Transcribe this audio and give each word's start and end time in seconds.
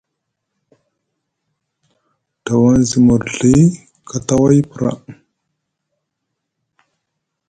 Dawaŋ 2.45 2.75
zi 2.89 2.97
murzɵi 3.05 3.55
kataway 4.09 4.59
pra. 4.71 4.91